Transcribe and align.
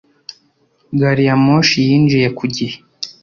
Gari 0.99 1.23
ya 1.27 1.35
moshi 1.45 1.77
yinjiye 1.87 2.27
ku 2.37 2.45
gihe 2.55 2.77